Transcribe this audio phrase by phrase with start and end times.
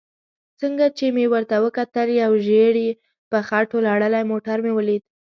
[0.61, 2.75] څنګه چې مې ورته وکتل یو ژېړ
[3.31, 5.03] په خټو لړلی موټر مې ولید.